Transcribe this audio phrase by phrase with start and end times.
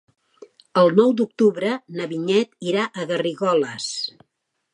[0.81, 3.93] El nou d'octubre na Vinyet irà a Garrigoles.